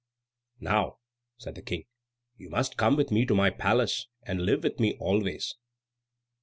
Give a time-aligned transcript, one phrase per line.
[0.59, 0.97] "Now,"
[1.37, 1.83] said the King,
[2.35, 5.53] "you must come with me to my palace, and live with me always."